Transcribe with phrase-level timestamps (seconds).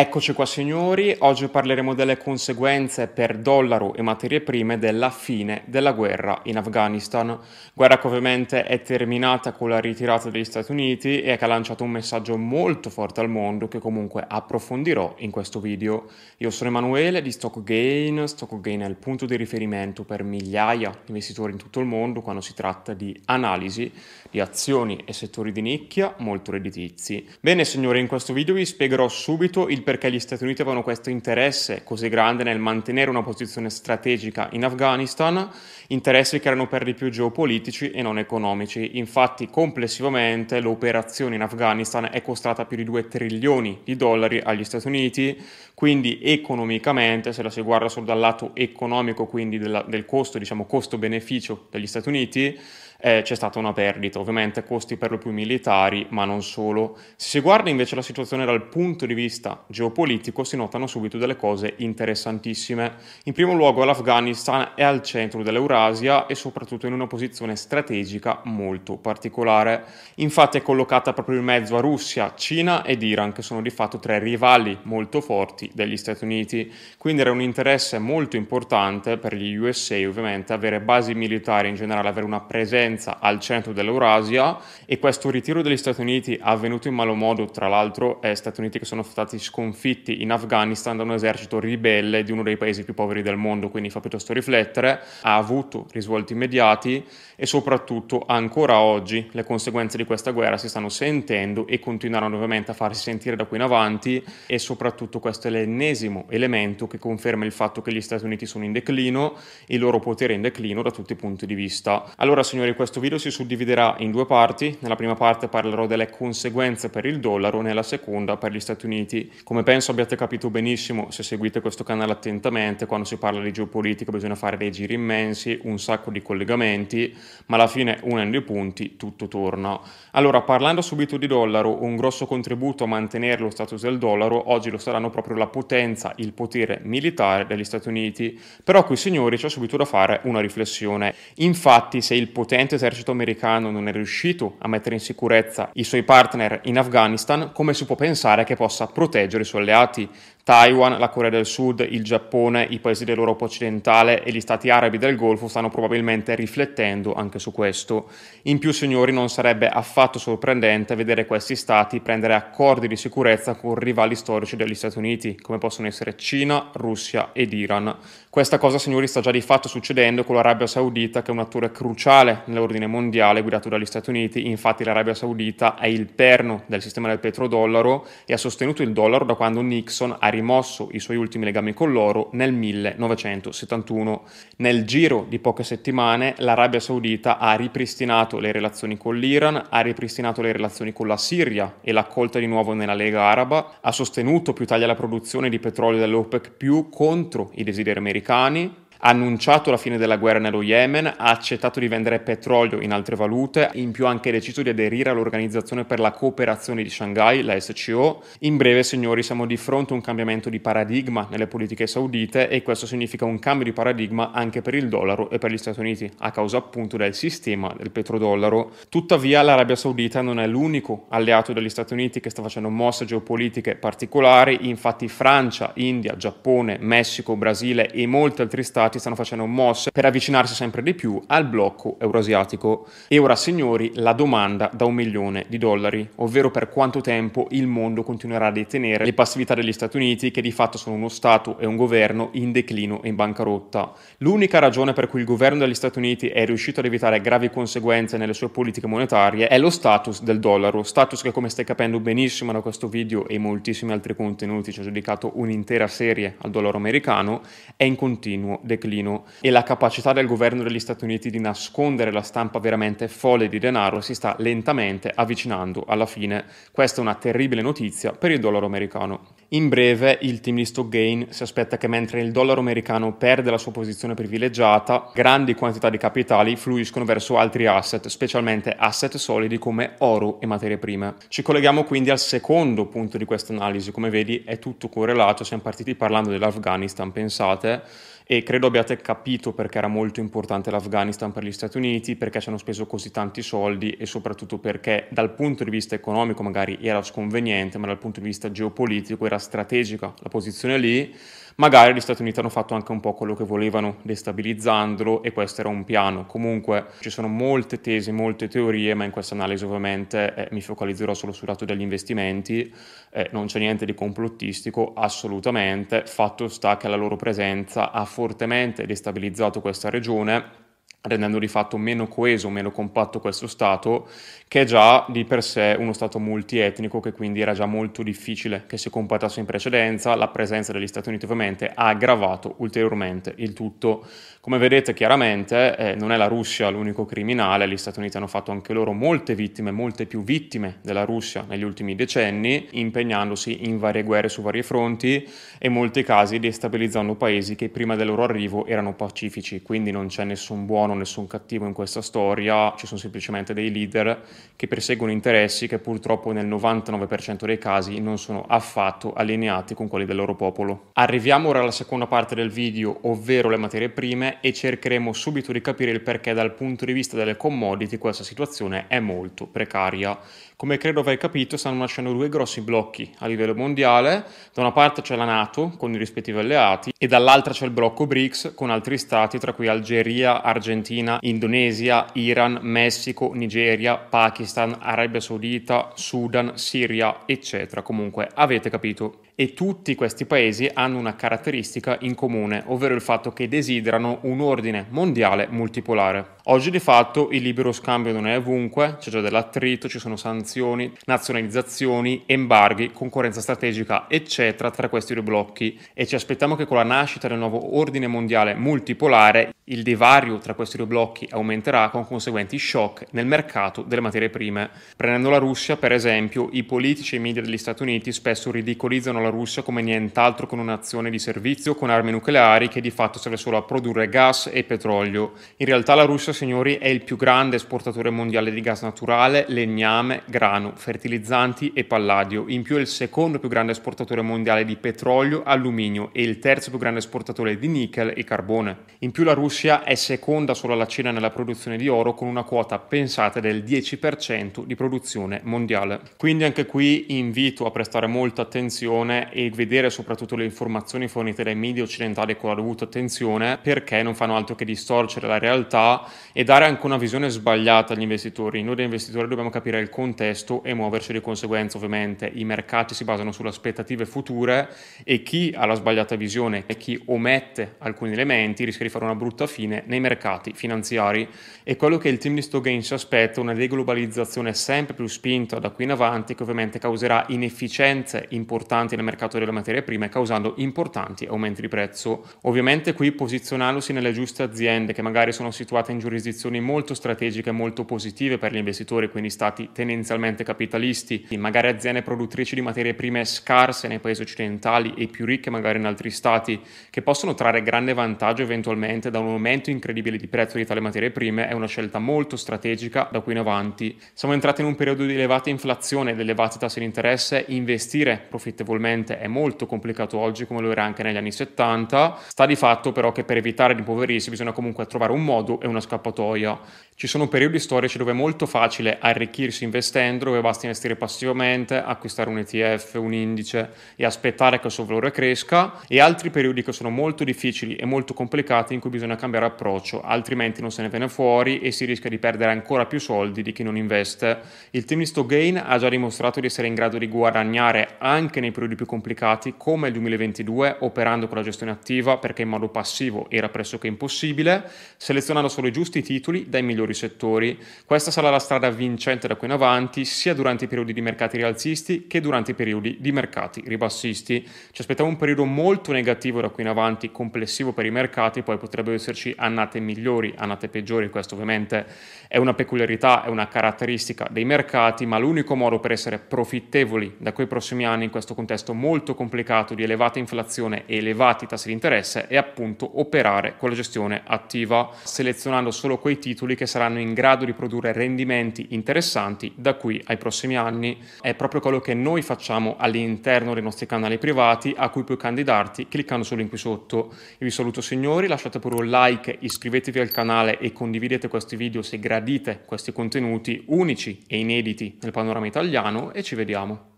[0.00, 5.90] Eccoci qua signori, oggi parleremo delle conseguenze per dollaro e materie prime della fine della
[5.90, 7.36] guerra in Afghanistan,
[7.74, 11.82] guerra che ovviamente è terminata con la ritirata degli Stati Uniti e che ha lanciato
[11.82, 16.04] un messaggio molto forte al mondo che comunque approfondirò in questo video.
[16.36, 21.50] Io sono Emanuele di StockGain, StockGain è il punto di riferimento per migliaia di investitori
[21.50, 23.92] in tutto il mondo quando si tratta di analisi
[24.30, 27.26] di azioni e settori di nicchia molto redditizi.
[27.40, 31.08] Bene signori, in questo video vi spiegherò subito il perché gli Stati Uniti avevano questo
[31.08, 35.48] interesse così grande nel mantenere una posizione strategica in Afghanistan,
[35.86, 38.98] interessi che erano per di più geopolitici e non economici.
[38.98, 44.88] Infatti complessivamente l'operazione in Afghanistan è costata più di 2 trilioni di dollari agli Stati
[44.88, 50.36] Uniti, quindi economicamente, se la si guarda solo dal lato economico, quindi della, del costo,
[50.36, 52.58] diciamo costo-beneficio degli Stati Uniti,
[53.00, 56.96] eh, c'è stata una perdita, ovviamente costi per lo più militari, ma non solo.
[57.14, 61.36] Se si guarda invece la situazione dal punto di vista geopolitico, si notano subito delle
[61.36, 62.96] cose interessantissime.
[63.24, 68.96] In primo luogo l'Afghanistan è al centro dell'Eurasia e soprattutto in una posizione strategica molto
[68.96, 69.84] particolare.
[70.16, 74.00] Infatti è collocata proprio in mezzo a Russia, Cina ed Iran, che sono di fatto
[74.00, 76.72] tre rivali molto forti degli Stati Uniti.
[76.98, 82.08] Quindi era un interesse molto importante per gli USA ovviamente avere basi militari in generale,
[82.08, 86.94] avere una presenza presenza al centro dell'Eurasia e questo ritiro degli Stati Uniti avvenuto in
[86.94, 91.12] malo modo, tra l'altro, è Stati Uniti che sono stati sconfitti in Afghanistan da un
[91.12, 95.36] esercito ribelle di uno dei paesi più poveri del mondo, quindi fa piuttosto riflettere, ha
[95.36, 97.04] avuto risvolti immediati
[97.36, 102.70] e soprattutto ancora oggi le conseguenze di questa guerra si stanno sentendo e continueranno ovviamente
[102.70, 107.44] a farsi sentire da qui in avanti e soprattutto questo è l'ennesimo elemento che conferma
[107.44, 109.36] il fatto che gli Stati Uniti sono in declino,
[109.66, 112.12] il loro potere in declino da tutti i punti di vista.
[112.16, 114.76] Allora signori questo video si suddividerà in due parti.
[114.78, 119.32] Nella prima parte parlerò delle conseguenze per il dollaro, nella seconda per gli Stati Uniti.
[119.42, 124.12] Come penso abbiate capito benissimo se seguite questo canale attentamente, quando si parla di geopolitica
[124.12, 127.12] bisogna fare dei giri immensi, un sacco di collegamenti,
[127.46, 129.76] ma alla fine unendo i punti tutto torna.
[130.12, 134.70] Allora, parlando subito di dollaro, un grosso contributo a mantenere lo status del dollaro oggi
[134.70, 138.40] lo saranno proprio la potenza, il potere militare degli Stati Uniti.
[138.62, 141.12] Però qui signori c'è subito da fare una riflessione.
[141.38, 145.84] Infatti se il potente potente esercito americano non è riuscito a mettere in sicurezza i
[145.84, 150.08] suoi partner in Afghanistan, come si può pensare che possa proteggere i suoi alleati?
[150.48, 154.96] Taiwan, la Corea del Sud, il Giappone, i paesi dell'Europa occidentale e gli stati arabi
[154.96, 158.08] del Golfo stanno probabilmente riflettendo anche su questo.
[158.44, 163.74] In più, signori, non sarebbe affatto sorprendente vedere questi stati prendere accordi di sicurezza con
[163.74, 167.94] rivali storici degli Stati Uniti, come possono essere Cina, Russia ed Iran.
[168.30, 171.70] Questa cosa, signori, sta già di fatto succedendo con l'Arabia Saudita, che è un attore
[171.72, 174.46] cruciale nell'ordine mondiale guidato dagli Stati Uniti.
[174.46, 179.26] Infatti, l'Arabia Saudita è il perno del sistema del petrodollaro e ha sostenuto il dollaro
[179.26, 184.22] da quando Nixon ha rimosso i suoi ultimi legami con l'oro nel 1971.
[184.58, 190.40] Nel giro di poche settimane l'Arabia Saudita ha ripristinato le relazioni con l'Iran, ha ripristinato
[190.40, 194.52] le relazioni con la Siria e l'ha accolta di nuovo nella Lega Araba, ha sostenuto
[194.52, 199.76] più tagli alla produzione di petrolio dell'OPEC più contro i desideri americani, ha annunciato la
[199.76, 204.06] fine della guerra nello Yemen, ha accettato di vendere petrolio in altre valute, in più
[204.06, 208.22] ha anche deciso di aderire all'Organizzazione per la cooperazione di Shanghai, la SCO.
[208.40, 212.62] In breve, signori, siamo di fronte a un cambiamento di paradigma nelle politiche saudite e
[212.62, 216.10] questo significa un cambio di paradigma anche per il dollaro e per gli Stati Uniti,
[216.18, 218.72] a causa appunto del sistema del petrodollaro.
[218.88, 223.76] Tuttavia, l'Arabia Saudita non è l'unico alleato degli Stati Uniti che sta facendo mosse geopolitiche
[223.76, 229.90] particolari, infatti Francia, India, Giappone, Messico, Brasile e molti altri stati stati stanno facendo mosse
[229.90, 232.86] per avvicinarsi sempre di più al blocco eurasiatico.
[233.08, 237.66] E ora, signori, la domanda da un milione di dollari, ovvero per quanto tempo il
[237.66, 241.58] mondo continuerà a detenere le passività degli Stati Uniti, che di fatto sono uno Stato
[241.58, 243.92] e un governo in declino e in bancarotta.
[244.18, 248.16] L'unica ragione per cui il governo degli Stati Uniti è riuscito ad evitare gravi conseguenze
[248.16, 252.52] nelle sue politiche monetarie è lo status del dollaro, status che come stai capendo benissimo
[252.52, 257.42] da questo video e moltissimi altri contenuti, ci ho dedicato un'intera serie al dollaro americano,
[257.76, 262.12] è in continuo declino declino e la capacità del governo degli Stati Uniti di nascondere
[262.12, 266.44] la stampa veramente folle di denaro si sta lentamente avvicinando alla fine.
[266.72, 269.26] Questa è una terribile notizia per il dollaro americano.
[269.52, 273.56] In breve, il team di Stockgain si aspetta che mentre il dollaro americano perde la
[273.56, 279.94] sua posizione privilegiata, grandi quantità di capitali fluiscono verso altri asset, specialmente asset solidi come
[280.00, 281.14] oro e materie prime.
[281.28, 283.90] Ci colleghiamo quindi al secondo punto di questa analisi.
[283.90, 287.82] Come vedi è tutto correlato, siamo partiti parlando dell'Afghanistan, pensate,
[288.30, 292.50] e credo abbiate capito perché era molto importante l'Afghanistan per gli Stati Uniti, perché ci
[292.50, 297.00] hanno speso così tanti soldi e soprattutto perché dal punto di vista economico magari era
[297.00, 301.14] sconveniente, ma dal punto di vista geopolitico era strategica la posizione lì,
[301.56, 305.60] magari gli Stati Uniti hanno fatto anche un po' quello che volevano destabilizzandolo e questo
[305.60, 306.26] era un piano.
[306.26, 311.14] Comunque ci sono molte tesi, molte teorie, ma in questa analisi ovviamente eh, mi focalizzerò
[311.14, 312.72] solo sul lato degli investimenti,
[313.10, 318.86] eh, non c'è niente di complottistico assolutamente, fatto sta che la loro presenza ha fortemente
[318.86, 320.66] destabilizzato questa regione
[321.02, 324.08] rendendo di fatto meno coeso, meno compatto questo Stato,
[324.48, 328.64] che è già di per sé uno Stato multietnico, che quindi era già molto difficile
[328.66, 330.14] che si compattasse in precedenza.
[330.14, 334.06] La presenza degli Stati Uniti ovviamente ha aggravato ulteriormente il tutto.
[334.40, 338.50] Come vedete chiaramente eh, non è la Russia l'unico criminale, gli Stati Uniti hanno fatto
[338.50, 344.02] anche loro molte vittime, molte più vittime della Russia negli ultimi decenni, impegnandosi in varie
[344.02, 345.28] guerre su vari fronti
[345.58, 350.06] e in molti casi destabilizzando paesi che prima del loro arrivo erano pacifici, quindi non
[350.06, 354.22] c'è nessun buono buono, nessun cattivo in questa storia, ci sono semplicemente dei leader
[354.56, 360.06] che perseguono interessi che purtroppo nel 99% dei casi non sono affatto allineati con quelli
[360.06, 360.90] del loro popolo.
[360.94, 365.60] Arriviamo ora alla seconda parte del video, ovvero le materie prime, e cercheremo subito di
[365.60, 370.18] capire il perché dal punto di vista delle commodity questa situazione è molto precaria.
[370.58, 374.24] Come credo avrei capito, stanno nascendo due grossi blocchi a livello mondiale.
[374.52, 378.08] Da una parte c'è la Nato con i rispettivi alleati e dall'altra c'è il blocco
[378.08, 385.92] BRICS con altri stati tra cui Algeria, Argentina, Indonesia, Iran, Messico, Nigeria, Pakistan, Arabia Saudita,
[385.94, 387.82] Sudan, Siria, eccetera.
[387.82, 393.32] Comunque avete capito e tutti questi paesi hanno una caratteristica in comune, ovvero il fatto
[393.32, 396.36] che desiderano un ordine mondiale multipolare.
[396.50, 400.90] Oggi di fatto il libero scambio non è ovunque, c'è già dell'attrito, ci sono sanzioni,
[401.04, 406.82] nazionalizzazioni, embarghi, concorrenza strategica, eccetera, tra questi due blocchi e ci aspettiamo che con la
[406.82, 412.58] nascita del nuovo ordine mondiale multipolare il divario tra questi due blocchi aumenterà con conseguenti
[412.58, 414.70] shock nel mercato delle materie prime.
[414.96, 419.20] Prendendo la Russia, per esempio, i politici e i media degli Stati Uniti spesso ridicolizzano
[419.20, 423.18] la la Russia come nient'altro che un'azione di servizio con armi nucleari che di fatto
[423.18, 425.32] serve solo a produrre gas e petrolio.
[425.58, 430.22] In realtà la Russia, signori, è il più grande esportatore mondiale di gas naturale, legname,
[430.26, 432.44] grano, fertilizzanti e palladio.
[432.48, 436.70] In più è il secondo più grande esportatore mondiale di petrolio, alluminio e il terzo
[436.70, 438.76] più grande esportatore di nickel e carbone.
[439.00, 442.42] In più la Russia è seconda solo alla Cina nella produzione di oro con una
[442.42, 446.00] quota pensata del 10% di produzione mondiale.
[446.16, 451.54] Quindi anche qui invito a prestare molta attenzione e vedere soprattutto le informazioni fornite dai
[451.54, 456.44] media occidentali con la dovuta attenzione perché non fanno altro che distorcere la realtà e
[456.44, 458.62] dare anche una visione sbagliata agli investitori.
[458.62, 462.30] Noi da investitori dobbiamo capire il contesto e muoverci di conseguenza ovviamente.
[462.32, 464.68] I mercati si basano sulle aspettative future
[465.04, 469.14] e chi ha la sbagliata visione e chi omette alcuni elementi rischia di fare una
[469.14, 471.28] brutta fine nei mercati finanziari
[471.64, 475.58] e quello che il team di Stogain si aspetta è una deglobalizzazione sempre più spinta
[475.58, 480.52] da qui in avanti che ovviamente causerà inefficienze importanti nel mercato delle materie prime causando
[480.58, 482.24] importanti aumenti di prezzo.
[482.42, 487.52] Ovviamente qui posizionandosi nelle giuste aziende che magari sono situate in giurisdizioni molto strategiche e
[487.52, 493.24] molto positive per gli investitori, quindi stati tendenzialmente capitalisti, magari aziende produttrici di materie prime
[493.24, 496.60] scarse nei paesi occidentali e più ricche magari in altri stati
[496.90, 501.10] che possono trarre grande vantaggio eventualmente da un aumento incredibile di prezzo di tale materie
[501.10, 503.98] prime è una scelta molto strategica da qui in avanti.
[504.12, 508.96] Siamo entrati in un periodo di elevata inflazione ed elevati tassi di interesse, investire profittevolmente
[508.98, 512.92] ovviamente è molto complicato oggi come lo era anche negli anni 70, sta di fatto
[512.92, 516.86] però che per evitare di impoverirsi bisogna comunque trovare un modo e una scappatoia.
[516.94, 522.28] Ci sono periodi storici dove è molto facile arricchirsi investendo, dove basta investire passivamente, acquistare
[522.28, 526.72] un ETF, un indice e aspettare che il suo valore cresca, e altri periodi che
[526.72, 530.88] sono molto difficili e molto complicati in cui bisogna cambiare approccio, altrimenti non se ne
[530.88, 534.40] viene fuori e si rischia di perdere ancora più soldi di chi non investe.
[534.70, 538.50] Il team di Stogain ha già dimostrato di essere in grado di guadagnare anche nei
[538.50, 543.26] periodi più complicati come il 2022 operando con la gestione attiva perché in modo passivo
[543.28, 547.58] era pressoché impossibile, selezionando solo i giusti titoli dai migliori settori.
[547.84, 551.36] Questa sarà la strada vincente da qui in avanti sia durante i periodi di mercati
[551.36, 554.42] rialzisti che durante i periodi di mercati ribassisti.
[554.70, 558.58] Ci aspettiamo un periodo molto negativo da qui in avanti, complessivo per i mercati, poi
[558.58, 561.84] potrebbero esserci annate migliori, annate peggiori, questo ovviamente
[562.28, 567.32] è una peculiarità, è una caratteristica dei mercati, ma l'unico modo per essere profittevoli da
[567.32, 571.72] quei prossimi anni in questo contesto molto complicato di elevata inflazione e elevati tassi di
[571.72, 577.14] interesse è appunto operare con la gestione attiva, selezionando solo quei titoli che saranno in
[577.14, 580.98] grado di produrre rendimenti interessanti da qui ai prossimi anni.
[581.20, 585.88] È proprio quello che noi facciamo all'interno dei nostri canali privati a cui puoi candidarti
[585.88, 586.96] cliccando solo in qui sotto.
[586.96, 591.82] Io vi saluto signori, lasciate pure un like, iscrivetevi al canale e condividete questi video
[591.82, 596.97] se gradite questi contenuti unici e inediti nel panorama italiano e ci vediamo.